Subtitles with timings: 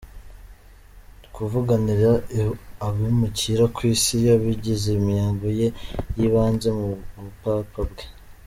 [1.35, 2.11] Kuvuganira
[2.87, 5.67] abimukira ku isi yabigize intego ye
[6.17, 8.05] y'ibanze mu bu papa bwe.